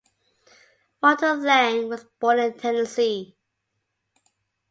Walter 1.03 1.35
Lang 1.35 1.87
was 1.89 2.05
born 2.19 2.39
in 2.39 2.57
Tennessee. 2.57 3.37